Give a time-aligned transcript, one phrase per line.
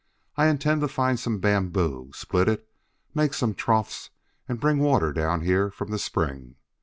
[0.35, 2.67] I intend to find some bamboo, split it,
[3.13, 4.09] make some troughs,
[4.49, 6.55] and bring water down here from the spring.